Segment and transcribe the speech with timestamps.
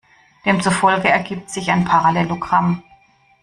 [0.45, 2.81] Demzufolge ergibt sich ein Parallelogramm.